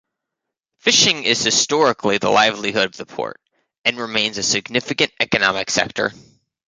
[0.79, 3.39] Fishing is historically the livelihood of the port,
[3.85, 6.11] and remains a significant economic sector.